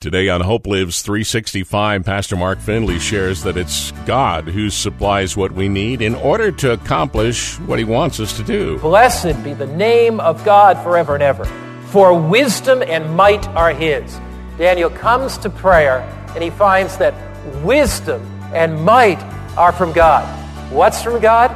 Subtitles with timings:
[0.00, 5.50] Today on Hope Lives 365, Pastor Mark Finley shares that it's God who supplies what
[5.50, 8.78] we need in order to accomplish what he wants us to do.
[8.78, 11.44] Blessed be the name of God forever and ever,
[11.86, 14.20] for wisdom and might are his.
[14.56, 17.12] Daniel comes to prayer and he finds that
[17.64, 18.22] wisdom
[18.54, 19.20] and might
[19.56, 20.24] are from God.
[20.72, 21.50] What's from God?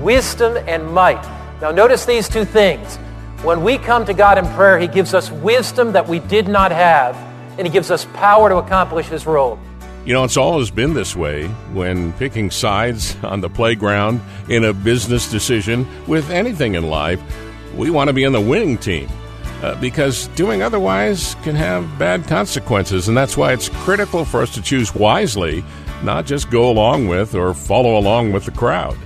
[0.00, 1.24] Wisdom and might.
[1.60, 2.94] Now, notice these two things.
[3.42, 6.70] When we come to God in prayer, he gives us wisdom that we did not
[6.70, 7.27] have
[7.58, 9.58] and He gives us power to accomplish His role.
[10.04, 14.72] You know, it's always been this way when picking sides on the playground, in a
[14.72, 17.20] business decision, with anything in life.
[17.76, 19.08] We want to be on the winning team
[19.62, 23.08] uh, because doing otherwise can have bad consequences.
[23.08, 25.62] And that's why it's critical for us to choose wisely,
[26.02, 28.96] not just go along with or follow along with the crowd.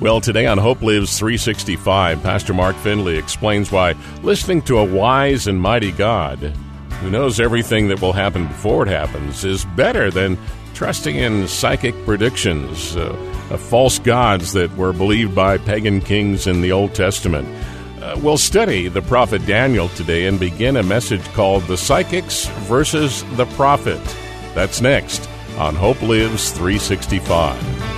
[0.00, 5.46] Well, today on Hope Lives 365, Pastor Mark Finley explains why listening to a wise
[5.46, 6.54] and mighty God
[7.00, 10.38] who knows everything that will happen before it happens, is better than
[10.74, 13.10] trusting in psychic predictions uh,
[13.50, 17.48] of false gods that were believed by pagan kings in the Old Testament.
[18.02, 23.24] Uh, we'll study the prophet Daniel today and begin a message called The Psychics versus
[23.36, 24.00] the Prophet.
[24.54, 25.28] That's next
[25.58, 27.89] on Hope Lives 365.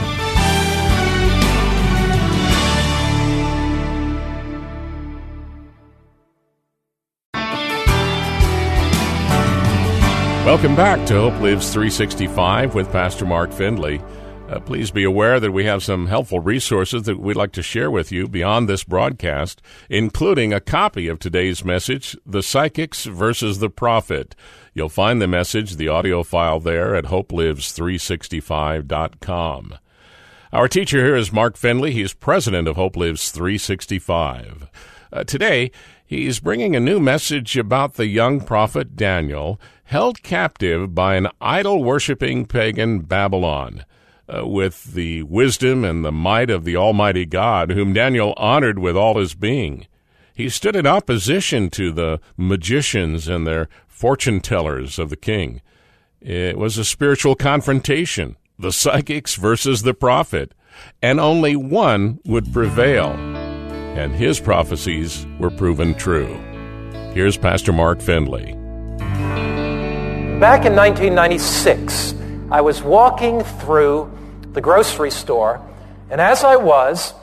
[10.44, 14.02] Welcome back to Hope Lives 365 with Pastor Mark Finley.
[14.48, 17.92] Uh, please be aware that we have some helpful resources that we'd like to share
[17.92, 23.70] with you beyond this broadcast, including a copy of today's message, The Psychics versus the
[23.70, 24.34] Prophet.
[24.74, 29.74] You'll find the message, the audio file there at hopelives365.com.
[30.52, 31.92] Our teacher here is Mark Finley.
[31.92, 34.68] He's president of Hope Lives 365.
[35.12, 35.70] Uh, today,
[36.06, 41.84] he's bringing a new message about the young prophet Daniel held captive by an idol
[41.84, 43.84] worshipping pagan Babylon.
[44.28, 48.96] Uh, with the wisdom and the might of the Almighty God, whom Daniel honored with
[48.96, 49.86] all his being.
[50.32, 55.60] He stood in opposition to the magicians and their fortune tellers of the king.
[56.20, 60.54] It was a spiritual confrontation, the psychics versus the prophet,
[61.02, 63.41] and only one would prevail.
[63.94, 66.34] And his prophecies were proven true.
[67.12, 68.54] Here's Pastor Mark Finley.
[70.40, 72.14] Back in 1996,
[72.50, 74.10] I was walking through
[74.52, 75.60] the grocery store,
[76.10, 77.14] and as I was,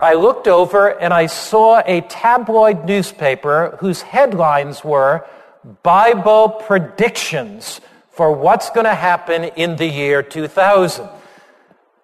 [0.00, 5.26] I looked over and I saw a tabloid newspaper whose headlines were
[5.82, 11.08] Bible predictions for what's going to happen in the year 2000.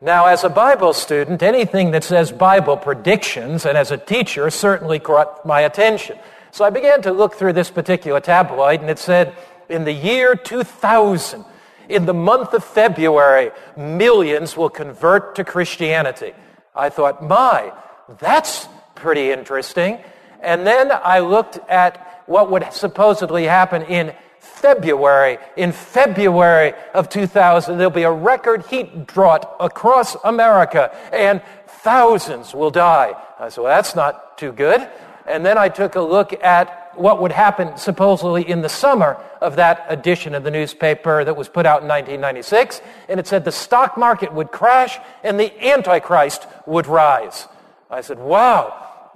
[0.01, 5.01] Now, as a Bible student, anything that says Bible predictions, and as a teacher, certainly
[5.01, 6.17] caught my attention.
[6.53, 9.35] So I began to look through this particular tabloid, and it said,
[9.69, 11.45] in the year 2000,
[11.89, 16.33] in the month of February, millions will convert to Christianity.
[16.77, 17.73] I thought, my,
[18.21, 19.99] that's pretty interesting.
[20.41, 24.15] And then I looked at what would supposedly happen in
[24.49, 25.39] February.
[25.57, 32.71] In February of 2000, there'll be a record heat drought across America, and thousands will
[32.71, 33.15] die.
[33.39, 34.89] I said, well, that's not too good.
[35.27, 39.57] And then I took a look at what would happen supposedly in the summer of
[39.57, 42.81] that edition of the newspaper that was put out in 1996.
[43.09, 47.47] And it said the stock market would crash and the Antichrist would rise.
[47.91, 49.11] I said, wow,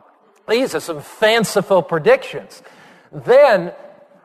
[0.49, 2.63] these are some fanciful predictions.
[3.11, 3.73] Then,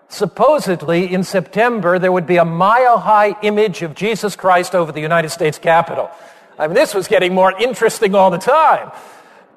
[0.09, 5.01] supposedly in September, there would be a mile high image of Jesus Christ over the
[5.01, 6.09] United States Capitol.
[6.57, 8.91] I mean, this was getting more interesting all the time.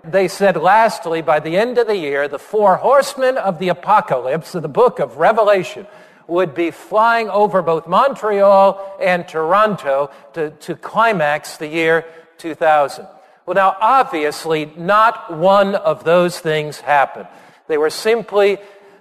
[0.02, 4.54] They said, lastly, by the end of the year, the four horsemen of the apocalypse
[4.54, 5.86] of the book of Revelation
[6.26, 12.06] would be flying over both Montreal and Toronto to, to climax the year
[12.38, 13.06] 2000.
[13.44, 17.26] Well, now, obviously, not one of those things happened.
[17.66, 18.58] They were simply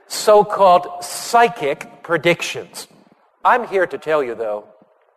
[0.10, 2.88] so called psychic predictions.
[3.46, 4.66] I'm here to tell you, though,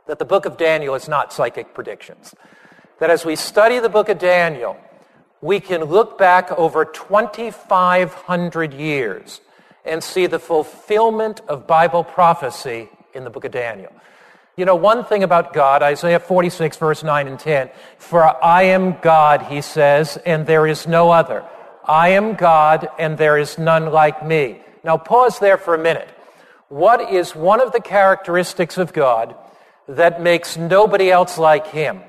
[0.07, 2.35] that the book of Daniel is not psychic predictions.
[3.01, 4.77] That as we study the book of Daniel,
[5.41, 9.41] we can look back over 2,500 years
[9.85, 13.93] and see the fulfillment of Bible prophecy in the book of Daniel.
[14.57, 18.99] You know, one thing about God, Isaiah 46, verse 9 and 10, for I am
[19.01, 21.45] God, he says, and there is no other.
[21.85, 24.62] I am God, and there is none like me.
[24.85, 26.09] Now, pause there for a minute.
[26.69, 29.37] What is one of the characteristics of God
[29.89, 32.01] that makes nobody else like him?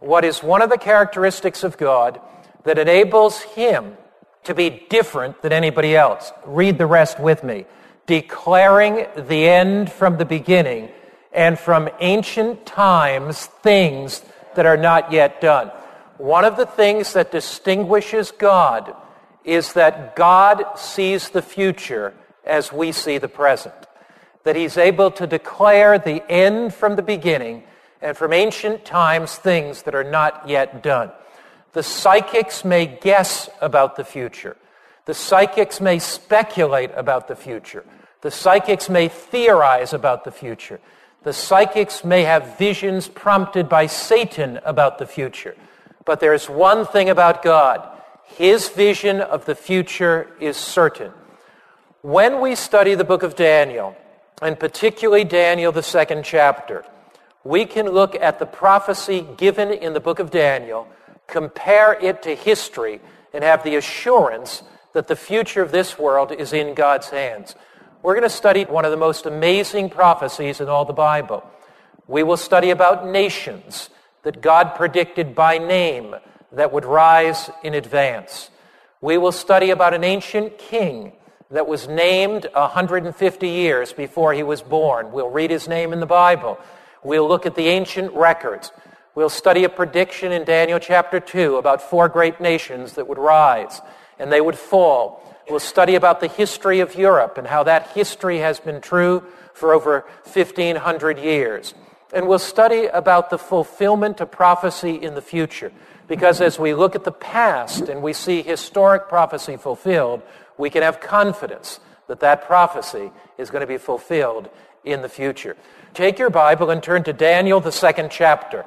[0.00, 2.20] What is one of the characteristics of God
[2.64, 3.96] that enables him
[4.44, 6.32] to be different than anybody else?
[6.44, 7.66] Read the rest with me.
[8.06, 10.88] Declaring the end from the beginning
[11.32, 14.22] and from ancient times things
[14.54, 15.68] that are not yet done.
[16.18, 18.94] One of the things that distinguishes God
[19.46, 22.12] is that God sees the future
[22.44, 23.74] as we see the present.
[24.42, 27.62] That he's able to declare the end from the beginning
[28.02, 31.12] and from ancient times things that are not yet done.
[31.72, 34.56] The psychics may guess about the future.
[35.04, 37.84] The psychics may speculate about the future.
[38.22, 40.80] The psychics may theorize about the future.
[41.22, 45.54] The psychics may have visions prompted by Satan about the future.
[46.04, 47.95] But there's one thing about God
[48.26, 51.12] His vision of the future is certain.
[52.02, 53.96] When we study the book of Daniel,
[54.42, 56.84] and particularly Daniel, the second chapter,
[57.44, 60.88] we can look at the prophecy given in the book of Daniel,
[61.26, 63.00] compare it to history,
[63.32, 64.62] and have the assurance
[64.92, 67.54] that the future of this world is in God's hands.
[68.02, 71.44] We're going to study one of the most amazing prophecies in all the Bible.
[72.06, 73.90] We will study about nations
[74.22, 76.14] that God predicted by name
[76.52, 78.50] that would rise in advance.
[79.00, 81.12] We will study about an ancient king
[81.50, 85.12] that was named 150 years before he was born.
[85.12, 86.58] We'll read his name in the Bible.
[87.04, 88.72] We'll look at the ancient records.
[89.14, 93.80] We'll study a prediction in Daniel chapter 2 about four great nations that would rise
[94.18, 95.22] and they would fall.
[95.48, 99.22] We'll study about the history of Europe and how that history has been true
[99.54, 101.74] for over 1,500 years.
[102.12, 105.72] And we'll study about the fulfillment of prophecy in the future.
[106.08, 110.22] Because as we look at the past and we see historic prophecy fulfilled,
[110.56, 114.48] we can have confidence that that prophecy is going to be fulfilled
[114.84, 115.56] in the future.
[115.94, 118.64] Take your Bible and turn to Daniel, the second chapter.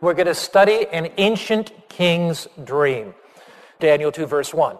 [0.00, 3.14] We're going to study an ancient king's dream.
[3.78, 4.76] Daniel 2, verse 1.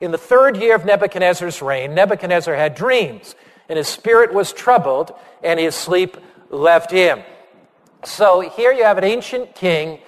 [0.00, 3.34] In the third year of Nebuchadnezzar's reign, Nebuchadnezzar had dreams,
[3.68, 6.16] and his spirit was troubled, and his sleep
[6.50, 7.22] left him.
[8.04, 10.00] So here you have an ancient king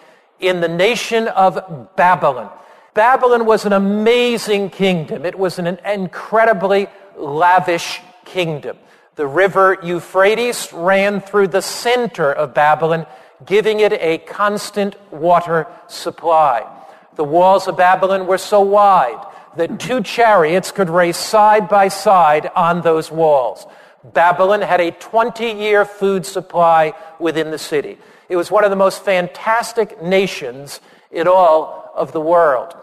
[0.48, 2.50] in the nation of Babylon.
[2.94, 5.26] Babylon was an amazing kingdom.
[5.26, 6.86] It was an incredibly
[7.16, 8.78] lavish kingdom.
[9.16, 13.06] The river Euphrates ran through the center of Babylon,
[13.44, 16.68] giving it a constant water supply.
[17.16, 19.24] The walls of Babylon were so wide
[19.56, 23.66] that two chariots could race side by side on those walls.
[24.04, 27.98] Babylon had a 20 year food supply within the city.
[28.28, 30.80] It was one of the most fantastic nations
[31.10, 32.74] in all of the world.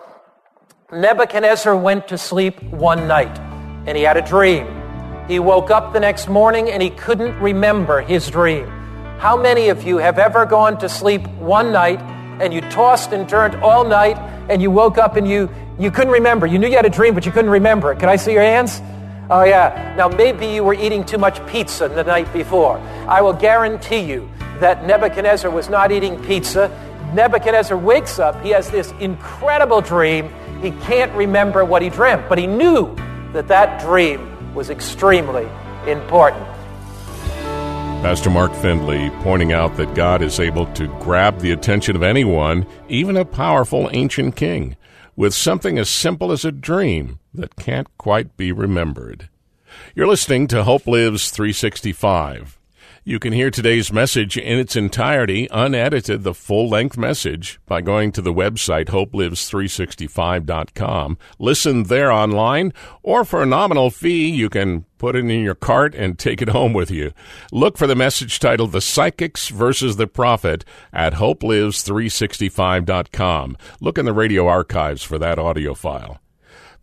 [0.92, 3.40] Nebuchadnezzar went to sleep one night
[3.88, 4.68] and he had a dream.
[5.28, 8.68] He woke up the next morning and he couldn't remember his dream.
[9.18, 12.02] How many of you have ever gone to sleep one night
[12.42, 14.18] and you tossed and turned all night
[14.50, 15.50] and you woke up and you,
[15.80, 16.46] you couldn't remember.
[16.46, 18.00] You knew you had a dream, but you couldn't remember it.
[18.00, 18.82] Can I see your hands?
[19.30, 19.94] Oh, yeah.
[19.96, 22.78] Now, maybe you were eating too much pizza the night before.
[23.08, 24.30] I will guarantee you
[24.62, 26.70] that Nebuchadnezzar was not eating pizza.
[27.14, 28.42] Nebuchadnezzar wakes up.
[28.42, 30.32] He has this incredible dream.
[30.62, 32.96] He can't remember what he dreamt, but he knew
[33.34, 35.48] that that dream was extremely
[35.88, 36.46] important.
[38.02, 42.66] Pastor Mark Finley pointing out that God is able to grab the attention of anyone,
[42.88, 44.76] even a powerful ancient king,
[45.16, 49.30] with something as simple as a dream that can't quite be remembered.
[49.96, 52.58] You're listening to Hope Lives 365.
[53.04, 58.12] You can hear today's message in its entirety, unedited, the full length message, by going
[58.12, 61.18] to the website hopelives365.com.
[61.40, 65.96] Listen there online, or for a nominal fee, you can put it in your cart
[65.96, 67.12] and take it home with you.
[67.52, 73.58] Look for the message titled The Psychics versus the Prophet at hopelives365.com.
[73.80, 76.20] Look in the radio archives for that audio file.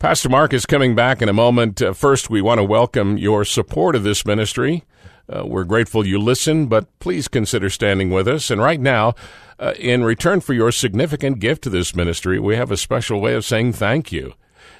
[0.01, 1.81] Pastor Mark is coming back in a moment.
[1.81, 4.83] Uh, first, we want to welcome your support of this ministry.
[5.31, 8.51] Uh, we're grateful you listen, but please consider standing with us.
[8.51, 9.15] And right now,
[9.59, 13.35] uh, in return for your significant gift to this ministry, we have a special way
[13.35, 14.33] of saying thank you.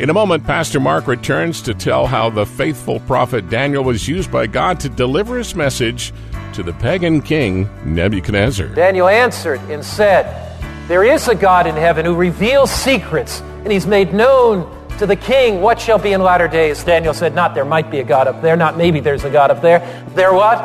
[0.00, 4.32] In a moment, Pastor Mark returns to tell how the faithful prophet Daniel was used
[4.32, 6.14] by God to deliver his message
[6.54, 8.68] to the pagan king Nebuchadnezzar.
[8.68, 13.86] Daniel answered and said, There is a God in heaven who reveals secrets, and he's
[13.86, 16.82] made known to the king what shall be in latter days.
[16.82, 19.50] Daniel said, Not there might be a God up there, not maybe there's a God
[19.50, 19.80] up there.
[20.14, 20.64] There what?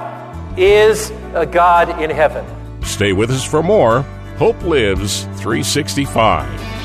[0.58, 2.46] Is a God in heaven.
[2.86, 4.02] Stay with us for more
[4.38, 6.76] Hope Lives 365.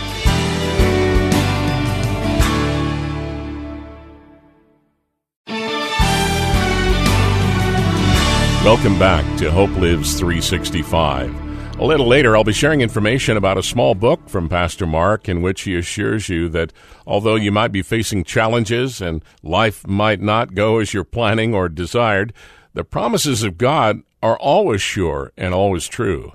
[8.64, 11.78] Welcome back to Hope Lives 365.
[11.80, 15.40] A little later, I'll be sharing information about a small book from Pastor Mark in
[15.40, 16.73] which he assures you that
[17.07, 21.69] although you might be facing challenges and life might not go as you're planning or
[21.71, 22.35] desired,
[22.75, 26.33] the promises of God are always sure and always true.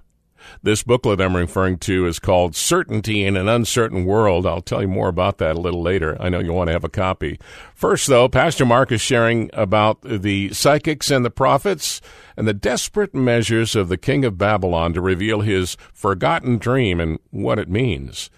[0.64, 4.46] This booklet I'm referring to is called Certainty in an Uncertain World.
[4.46, 6.18] I'll tell you more about that a little later.
[6.20, 7.40] I know you want to have a copy.
[7.74, 12.02] First, though, Pastor Mark is sharing about the psychics and the prophets
[12.38, 17.20] and the desperate measures of the king of Babylon to reveal his forgotten dream and
[17.32, 18.30] what it means.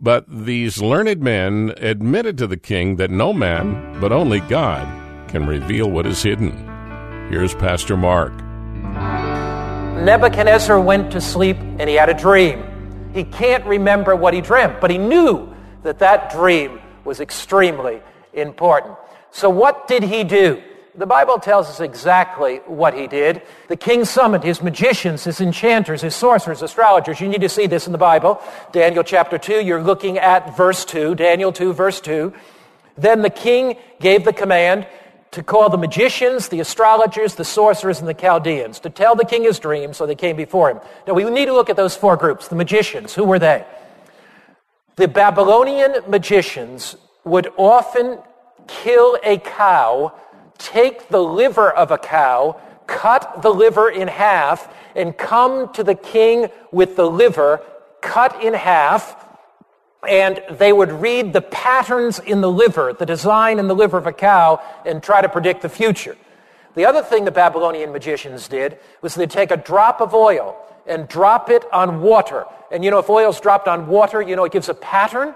[0.00, 4.88] But these learned men admitted to the king that no man, but only God,
[5.28, 6.50] can reveal what is hidden.
[7.30, 8.32] Here's Pastor Mark.
[10.04, 13.10] Nebuchadnezzar went to sleep and he had a dream.
[13.14, 18.00] He can't remember what he dreamt, but he knew that that dream was extremely
[18.32, 18.96] important.
[19.30, 20.62] So, what did he do?
[20.94, 23.40] The Bible tells us exactly what he did.
[23.68, 27.18] The king summoned his magicians, his enchanters, his sorcerers, astrologers.
[27.18, 28.42] You need to see this in the Bible.
[28.72, 32.32] Daniel chapter 2, you're looking at verse 2, Daniel 2, verse 2.
[32.98, 34.86] Then the king gave the command
[35.32, 39.44] to call the magicians, the astrologers, the sorcerers, and the Chaldeans to tell the king
[39.44, 40.80] his dream, so they came before him.
[41.06, 42.48] Now we need to look at those four groups.
[42.48, 43.64] The magicians, who were they?
[44.96, 48.18] The Babylonian magicians would often
[48.66, 50.12] kill a cow,
[50.58, 55.94] take the liver of a cow, cut the liver in half, and come to the
[55.94, 57.62] king with the liver
[58.02, 59.16] cut in half
[60.08, 64.06] and they would read the patterns in the liver, the design in the liver of
[64.06, 66.16] a cow, and try to predict the future.
[66.74, 70.56] The other thing the Babylonian magicians did was they'd take a drop of oil
[70.86, 72.46] and drop it on water.
[72.70, 75.34] And you know, if oil's dropped on water, you know, it gives a pattern.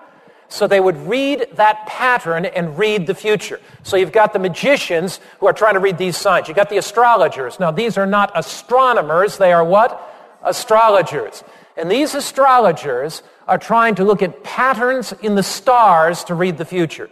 [0.49, 3.61] So they would read that pattern and read the future.
[3.83, 6.49] So you've got the magicians who are trying to read these signs.
[6.49, 7.59] You've got the astrologers.
[7.59, 10.01] Now, these are not astronomers, they are what?
[10.45, 11.43] Astrologers.
[11.77, 16.65] And these astrologers are trying to look at patterns in the stars to read the
[16.65, 17.09] future.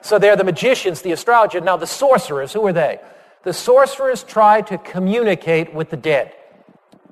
[0.00, 1.62] So they're the magicians, the astrologers.
[1.62, 3.00] Now, the sorcerers, who are they?
[3.42, 6.34] The sorcerers try to communicate with the dead.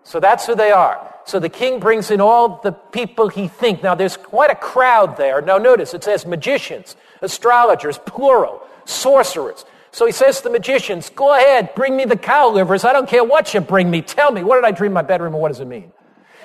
[0.04, 1.14] So that's who they are.
[1.24, 3.82] So the king brings in all the people he thinks.
[3.82, 5.40] Now, there's quite a crowd there.
[5.40, 9.64] Now, notice it says magicians, astrologers, plural, sorcerers.
[9.92, 12.84] So he says to the magicians, Go ahead, bring me the cow livers.
[12.84, 14.02] I don't care what you bring me.
[14.02, 15.92] Tell me, what did I dream in my bedroom and what does it mean?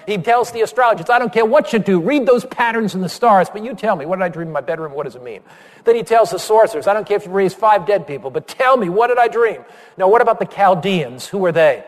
[0.08, 3.10] He tells the astrologers, I don't care what you do, read those patterns in the
[3.10, 4.94] stars, but you tell me, what did I dream in my bedroom?
[4.94, 5.42] What does it mean?
[5.84, 8.48] Then he tells the sorcerers, I don't care if you raise five dead people, but
[8.48, 9.66] tell me, what did I dream?
[9.98, 11.28] Now, what about the Chaldeans?
[11.28, 11.84] Who are they?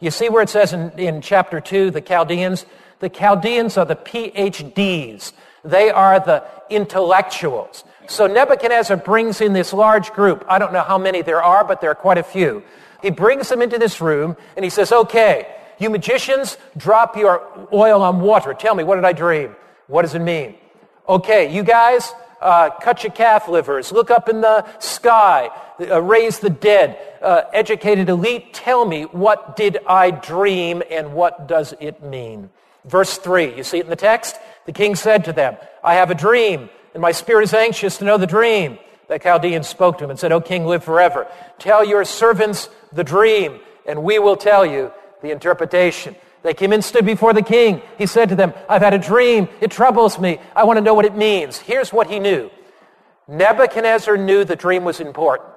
[0.00, 2.64] You see where it says in, in chapter 2, the Chaldeans?
[3.00, 5.34] The Chaldeans are the PhDs.
[5.62, 7.84] They are the intellectuals.
[8.08, 10.46] So Nebuchadnezzar brings in this large group.
[10.48, 12.62] I don't know how many there are, but there are quite a few.
[13.02, 18.02] He brings them into this room and he says, okay, you magicians, drop your oil
[18.02, 18.54] on water.
[18.54, 19.56] Tell me, what did I dream?
[19.86, 20.54] What does it mean?
[21.08, 26.38] Okay, you guys, uh, cut your calf livers, look up in the sky, uh, raise
[26.38, 32.02] the dead, uh, educated elite, tell me, what did I dream and what does it
[32.02, 32.50] mean?
[32.84, 34.36] Verse 3, you see it in the text?
[34.66, 38.04] The king said to them, I have a dream, and my spirit is anxious to
[38.04, 38.78] know the dream.
[39.08, 41.26] The Chaldean spoke to him and said, O king, live forever.
[41.58, 46.16] Tell your servants the dream, and we will tell you the interpretation.
[46.42, 47.82] They came and stood before the king.
[47.98, 49.48] He said to them, I've had a dream.
[49.60, 50.38] It troubles me.
[50.56, 51.58] I want to know what it means.
[51.58, 52.50] Here's what he knew
[53.28, 55.50] Nebuchadnezzar knew the dream was important.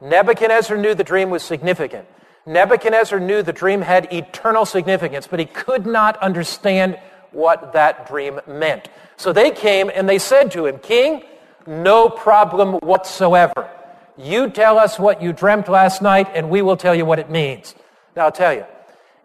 [0.00, 2.06] Nebuchadnezzar knew the dream was significant.
[2.46, 6.98] Nebuchadnezzar knew the dream had eternal significance, but he could not understand
[7.32, 8.88] what that dream meant.
[9.16, 11.22] So they came and they said to him, King,
[11.66, 13.70] no problem whatsoever.
[14.16, 17.30] You tell us what you dreamt last night, and we will tell you what it
[17.30, 17.74] means.
[18.14, 18.64] Now, I'll tell you,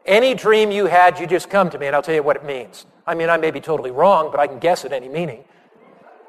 [0.10, 2.44] any dream you had, you just come to me, and I'll tell you what it
[2.44, 2.86] means.
[3.06, 5.46] I mean, I may be totally wrong, but I can guess at any meaning.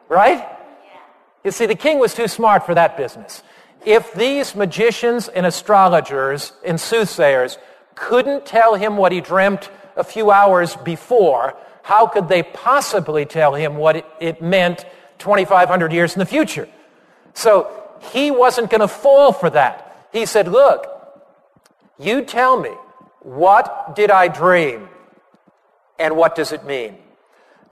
[0.08, 0.46] Right?
[1.42, 3.42] You see, the king was too smart for that business.
[3.84, 7.56] If these magicians and astrologers and soothsayers
[7.94, 13.54] couldn't tell him what he dreamt a few hours before, how could they possibly tell
[13.54, 14.84] him what it, meant
[15.18, 16.68] 2,500 years in the future?
[17.32, 17.70] So
[18.12, 20.08] he wasn't going to fall for that.
[20.12, 20.87] He said, Look,
[21.99, 22.72] you tell me,
[23.21, 24.89] what did I dream?
[25.99, 26.97] And what does it mean?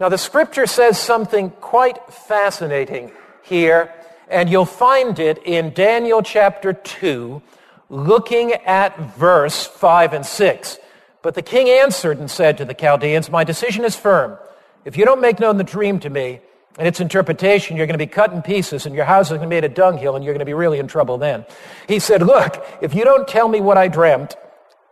[0.01, 3.11] Now, the scripture says something quite fascinating
[3.43, 3.93] here,
[4.29, 7.43] and you'll find it in Daniel chapter 2,
[7.89, 10.79] looking at verse 5 and 6.
[11.23, 14.39] But the king answered and said to the Chaldeans, My decision is firm.
[14.85, 16.41] If you don't make known the dream to me,
[16.79, 19.41] and its interpretation, you're going to be cut in pieces and your house is going
[19.41, 21.45] to be made a dunghill and you're going to be really in trouble then.
[21.89, 24.37] He said, Look, if you don't tell me what I dreamt,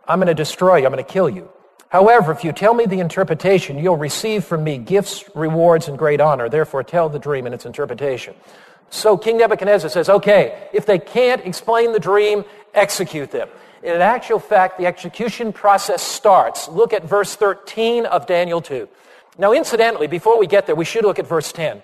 [0.07, 0.85] I'm going to destroy you.
[0.85, 1.49] I'm going to kill you.
[1.89, 6.19] However, if you tell me the interpretation, you'll receive from me gifts, rewards, and great
[6.19, 6.49] honor.
[6.49, 8.35] Therefore, tell the dream and its interpretation.
[8.89, 13.49] So King Nebuchadnezzar says, okay, if they can't explain the dream, execute them.
[13.83, 16.67] In actual fact, the execution process starts.
[16.67, 18.87] Look at verse 13 of Daniel 2.
[19.37, 21.83] Now, incidentally, before we get there, we should look at verse 10.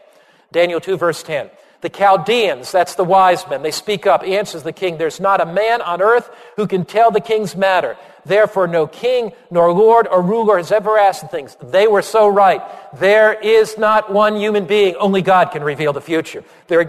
[0.51, 1.50] Daniel 2, verse 10.
[1.83, 5.45] The Chaldeans, that's the wise men, they speak up, answers the king, There's not a
[5.45, 7.97] man on earth who can tell the king's matter.
[8.25, 11.57] Therefore, no king, nor lord, or ruler has ever asked things.
[11.61, 12.61] They were so right.
[12.97, 14.95] There is not one human being.
[14.95, 16.45] Only God can reveal the future.
[16.67, 16.85] They're,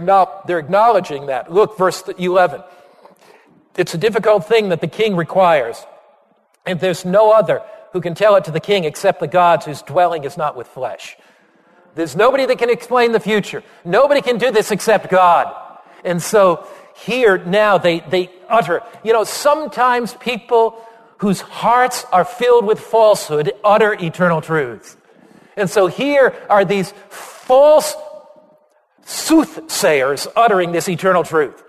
[0.47, 1.53] they're acknowledging that.
[1.53, 2.63] Look, verse 11.
[3.77, 5.85] It's a difficult thing that the king requires.
[6.65, 7.63] And there's no other
[7.95, 10.69] who can tell it to the king except the gods whose dwelling is not with
[10.69, 11.17] flesh.
[11.95, 13.63] There's nobody that can explain the future.
[13.85, 15.55] Nobody can do this except God.
[16.05, 20.85] And so here now they, they utter, you know, sometimes people
[21.19, 24.97] whose hearts are filled with falsehood utter eternal truths.
[25.57, 27.95] And so here are these false
[29.05, 31.63] soothsayers uttering this eternal truth.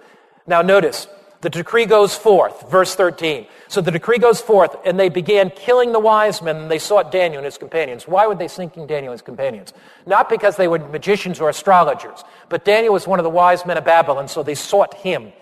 [0.48, 1.08] Now notice,
[1.42, 3.48] the decree goes forth, verse 13.
[3.68, 7.12] So the decree goes forth, and they began killing the wise men, and they sought
[7.12, 8.08] Daniel and his companions.
[8.08, 9.74] Why were they seeking Daniel and his companions?
[10.06, 13.78] Not because they were magicians or astrologers, but Daniel was one of the wise men
[13.78, 15.34] of Babylon, so they sought him.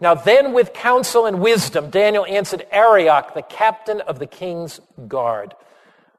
[0.00, 5.54] Now then, with counsel and wisdom, Daniel answered Arioch, the captain of the king's guard,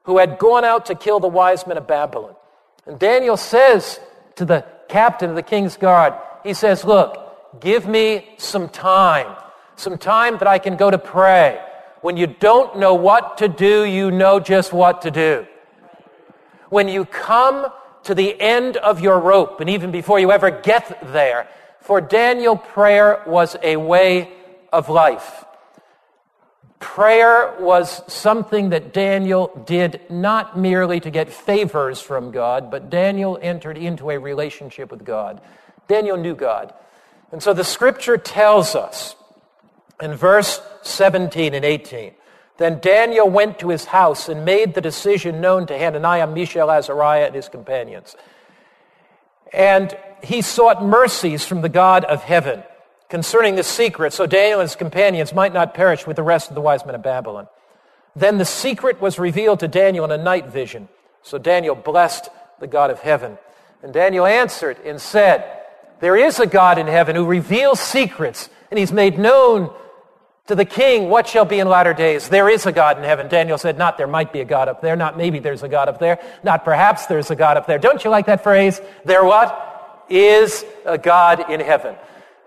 [0.04, 2.34] who had gone out to kill the wise men of Babylon.
[2.86, 4.00] And Daniel says
[4.36, 7.23] to the captain of the king's guard, he says, Look,
[7.60, 9.34] give me some time
[9.76, 11.60] some time that I can go to pray.
[12.00, 15.46] When you don't know what to do, you know just what to do.
[16.68, 17.66] When you come
[18.04, 21.48] to the end of your rope, and even before you ever get there,
[21.80, 24.32] for Daniel, prayer was a way
[24.72, 25.44] of life.
[26.78, 33.38] Prayer was something that Daniel did not merely to get favors from God, but Daniel
[33.40, 35.40] entered into a relationship with God.
[35.88, 36.74] Daniel knew God.
[37.34, 39.16] And so the scripture tells us
[40.00, 42.12] in verse 17 and 18,
[42.58, 47.26] then Daniel went to his house and made the decision known to Hananiah, Mishael, Azariah,
[47.26, 48.14] and his companions.
[49.52, 52.62] And he sought mercies from the God of heaven
[53.08, 56.54] concerning the secret, so Daniel and his companions might not perish with the rest of
[56.54, 57.48] the wise men of Babylon.
[58.14, 60.88] Then the secret was revealed to Daniel in a night vision.
[61.22, 62.28] So Daniel blessed
[62.60, 63.38] the God of heaven.
[63.82, 65.62] And Daniel answered and said,
[66.04, 69.74] There is a God in heaven who reveals secrets, and he's made known
[70.48, 72.28] to the king, what shall be in latter days?
[72.28, 73.26] There is a God in heaven.
[73.26, 75.88] Daniel said, not there might be a God up there, not maybe there's a God
[75.88, 77.78] up there, not perhaps there's a God up there.
[77.78, 78.82] Don't you like that phrase?
[79.06, 80.04] There what?
[80.10, 81.96] Is a God in heaven.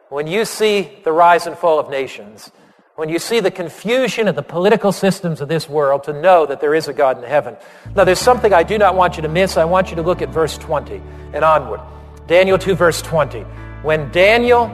[0.10, 2.52] When you see the rise and fall of nations,
[2.94, 6.62] when you see the confusion of the political systems of this world, to know that
[6.62, 7.58] there is a God in heaven.
[7.96, 9.58] Now, there's something I do not want you to miss.
[9.58, 11.02] I want you to look at verse 20
[11.34, 11.82] and onward.
[12.28, 13.42] Daniel 2, verse 20.
[13.84, 14.68] When Daniel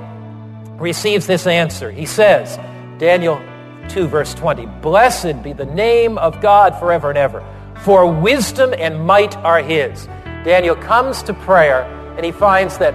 [0.77, 2.57] receives this answer, he says,
[2.97, 3.41] Daniel
[3.89, 7.45] 2, verse 20 Blessed be the name of God forever and ever,
[7.83, 10.07] for wisdom and might are his.
[10.43, 11.83] Daniel comes to prayer
[12.17, 12.93] and he finds that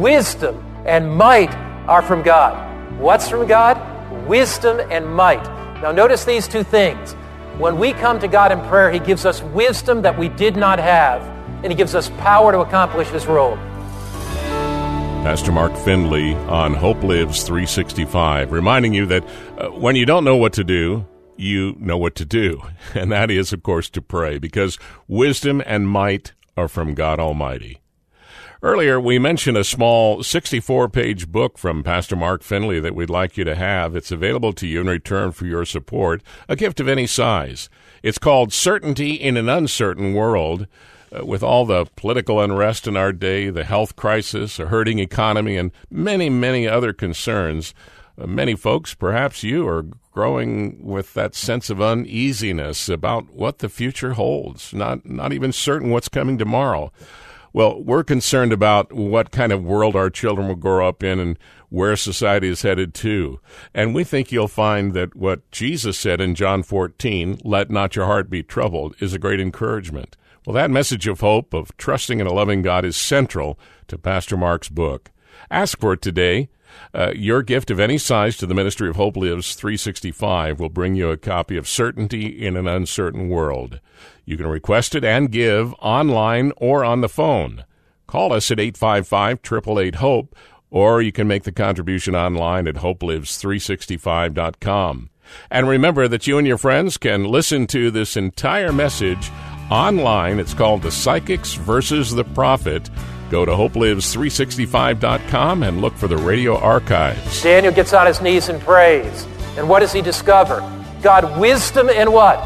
[0.00, 1.54] wisdom and might
[1.88, 2.98] are from God.
[2.98, 3.78] What's from God?
[4.26, 5.42] Wisdom and might.
[5.80, 7.14] Now, notice these two things.
[7.58, 10.78] When we come to God in prayer, He gives us wisdom that we did not
[10.78, 11.22] have,
[11.62, 13.58] and He gives us power to accomplish His role.
[15.22, 19.22] Pastor Mark Finley on Hope Lives 365, reminding you that
[19.58, 21.06] uh, when you don't know what to do,
[21.36, 22.62] you know what to do.
[22.94, 27.80] And that is, of course, to pray, because wisdom and might are from God Almighty.
[28.62, 33.36] Earlier, we mentioned a small 64 page book from Pastor Mark Finley that we'd like
[33.36, 33.94] you to have.
[33.94, 37.68] It's available to you in return for your support, a gift of any size.
[38.02, 40.66] It's called Certainty in an Uncertain World.
[41.12, 45.56] Uh, with all the political unrest in our day, the health crisis, a hurting economy,
[45.56, 47.74] and many, many other concerns,
[48.16, 53.68] uh, many folks, perhaps you, are growing with that sense of uneasiness about what the
[53.68, 56.92] future holds, not, not even certain what's coming tomorrow.
[57.52, 61.38] Well, we're concerned about what kind of world our children will grow up in and
[61.68, 63.40] where society is headed to.
[63.74, 68.06] And we think you'll find that what Jesus said in John 14, let not your
[68.06, 70.16] heart be troubled, is a great encouragement.
[70.46, 74.38] Well, that message of hope, of trusting in a loving God, is central to Pastor
[74.38, 75.10] Mark's book.
[75.50, 76.48] Ask for it today.
[76.94, 80.94] Uh, your gift of any size to the Ministry of Hope Lives 365 will bring
[80.94, 83.80] you a copy of Certainty in an Uncertain World.
[84.24, 87.64] You can request it and give online or on the phone.
[88.06, 90.34] Call us at 855 888 HOPE,
[90.70, 95.10] or you can make the contribution online at hopelives365.com.
[95.50, 99.30] And remember that you and your friends can listen to this entire message
[99.70, 100.38] online.
[100.38, 102.90] It's called The Psychics versus the Prophet.
[103.30, 107.42] Go to hopelives365.com and look for the radio archives.
[107.42, 109.26] Daniel gets on his knees and prays.
[109.56, 110.60] And what does he discover?
[111.02, 112.38] God, wisdom and what?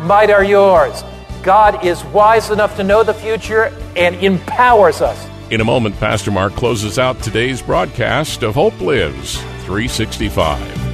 [0.00, 1.02] Might are yours.
[1.42, 5.26] God is wise enough to know the future and empowers us.
[5.50, 10.87] In a moment, Pastor Mark closes out today's broadcast of Hope Lives 365.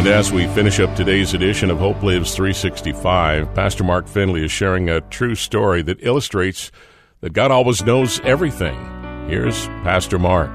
[0.00, 4.50] And as we finish up today's edition of Hope Lives 365, Pastor Mark Finley is
[4.50, 6.72] sharing a true story that illustrates
[7.20, 8.78] that God always knows everything.
[9.28, 10.50] Here's Pastor Mark.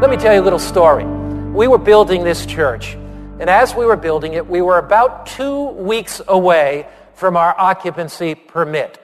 [0.00, 1.04] Let me tell you a little story.
[1.52, 2.94] We were building this church,
[3.38, 8.34] and as we were building it, we were about two weeks away from our occupancy
[8.34, 8.98] permit.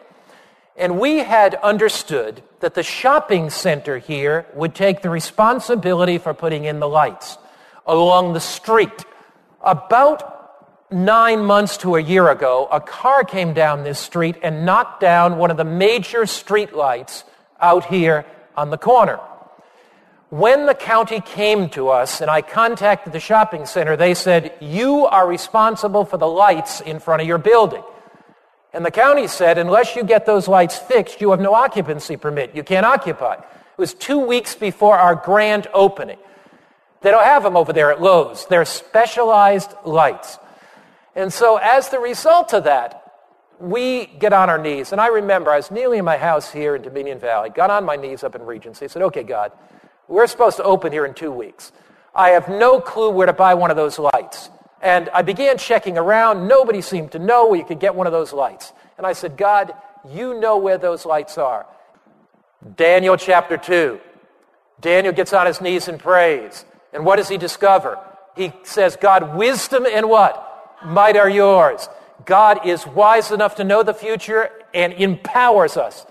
[0.74, 6.64] And we had understood that the shopping center here would take the responsibility for putting
[6.64, 7.36] in the lights
[7.86, 9.04] along the street.
[9.62, 10.36] About
[10.90, 15.38] nine months to a year ago, a car came down this street and knocked down
[15.38, 17.24] one of the major street lights
[17.60, 18.24] out here
[18.56, 19.18] on the corner.
[20.30, 25.06] When the county came to us and I contacted the shopping center, they said, You
[25.06, 27.82] are responsible for the lights in front of your building.
[28.72, 32.56] And the county said, Unless you get those lights fixed, you have no occupancy permit.
[32.56, 33.34] You can't occupy.
[33.34, 36.18] It was two weeks before our grand opening.
[37.06, 38.46] They don't have them over there at Lowe's.
[38.46, 40.40] They're specialized lights.
[41.14, 43.12] And so, as the result of that,
[43.60, 44.90] we get on our knees.
[44.90, 47.84] And I remember I was kneeling in my house here in Dominion Valley, got on
[47.84, 49.52] my knees up in Regency, said, Okay, God,
[50.08, 51.70] we're supposed to open here in two weeks.
[52.12, 54.50] I have no clue where to buy one of those lights.
[54.82, 56.48] And I began checking around.
[56.48, 58.72] Nobody seemed to know where you could get one of those lights.
[58.98, 59.74] And I said, God,
[60.10, 61.66] you know where those lights are.
[62.74, 64.00] Daniel chapter 2.
[64.80, 66.64] Daniel gets on his knees and prays.
[66.96, 67.98] And what does he discover?
[68.36, 70.78] He says, God, wisdom and what?
[70.82, 71.90] Might are yours.
[72.24, 76.06] God is wise enough to know the future and empowers us.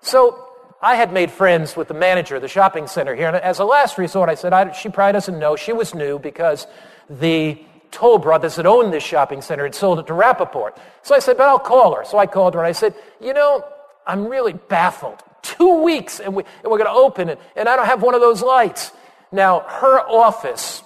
[0.00, 0.48] So
[0.80, 3.28] I had made friends with the manager of the shopping center here.
[3.28, 5.54] And as a last resort, I said, I, she probably doesn't know.
[5.54, 6.66] She was new because
[7.10, 10.78] the Toll Brothers that owned this shopping center had sold it to Rappaport.
[11.02, 12.06] So I said, but I'll call her.
[12.06, 13.62] So I called her and I said, you know,
[14.06, 15.22] I'm really baffled.
[15.42, 18.14] Two weeks and, we, and we're going to open it, and I don't have one
[18.14, 18.92] of those lights.
[19.32, 20.82] Now, her office,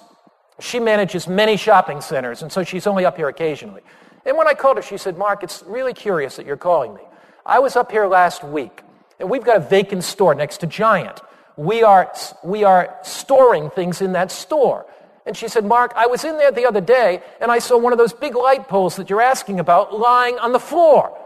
[0.59, 3.81] she manages many shopping centers, and so she's only up here occasionally.
[4.25, 7.01] And when I called her, she said, Mark, it's really curious that you're calling me.
[7.45, 8.81] I was up here last week,
[9.19, 11.21] and we've got a vacant store next to Giant.
[11.57, 12.11] We are,
[12.43, 14.85] we are storing things in that store.
[15.25, 17.91] And she said, Mark, I was in there the other day, and I saw one
[17.91, 21.17] of those big light poles that you're asking about lying on the floor.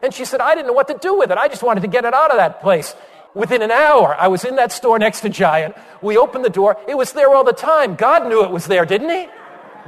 [0.00, 1.38] And she said, I didn't know what to do with it.
[1.38, 2.94] I just wanted to get it out of that place.
[3.34, 5.76] Within an hour, I was in that store next to Giant.
[6.02, 6.76] We opened the door.
[6.88, 7.94] It was there all the time.
[7.94, 9.28] God knew it was there, didn't He?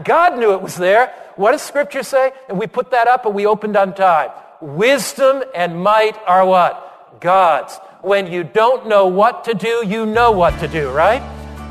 [0.05, 1.13] God knew it was there.
[1.37, 2.33] What does Scripture say?
[2.49, 4.31] And we put that up and we opened on time.
[4.61, 7.21] Wisdom and might are what?
[7.21, 7.77] God's.
[8.03, 11.23] When you don't know what to do, you know what to do, right?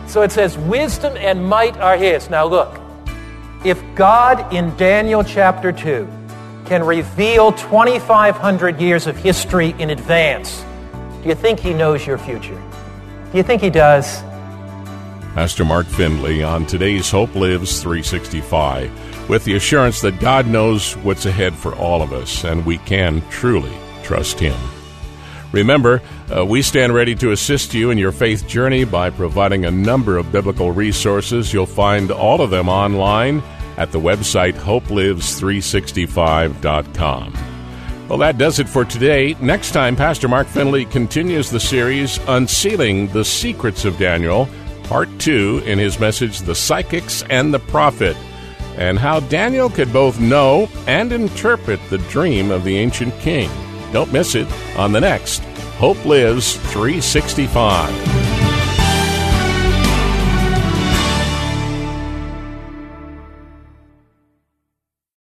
[0.07, 2.29] So it says, wisdom and might are His.
[2.29, 2.79] Now look,
[3.63, 6.07] if God in Daniel chapter 2
[6.65, 10.63] can reveal 2,500 years of history in advance,
[11.21, 12.59] do you think he knows your future?
[13.31, 14.21] Do you think he does?
[15.35, 21.25] Pastor Mark Finley on today's Hope Lives 365 with the assurance that God knows what's
[21.25, 23.71] ahead for all of us and we can truly
[24.03, 24.57] trust him.
[25.51, 26.01] Remember,
[26.35, 30.17] uh, we stand ready to assist you in your faith journey by providing a number
[30.17, 31.51] of biblical resources.
[31.51, 33.41] You'll find all of them online
[33.77, 37.48] at the website hopelives365.com.
[38.09, 39.35] Well, that does it for today.
[39.39, 44.49] Next time, Pastor Mark Finley continues the series Unsealing the Secrets of Daniel,
[44.85, 48.17] Part 2, in his message, The Psychics and the Prophet,
[48.77, 53.51] and how Daniel could both know and interpret the dream of the ancient king.
[53.93, 55.43] Don't miss it on the next
[55.77, 58.38] Hope Lives 365.